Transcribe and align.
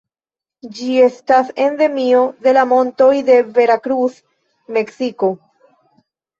Ĝi 0.77 0.95
estas 1.07 1.51
endemio 1.65 2.23
de 2.47 2.55
la 2.59 2.65
montoj 2.73 3.11
de 3.29 3.37
Veracruz, 3.61 4.19
Meksiko. 4.81 5.35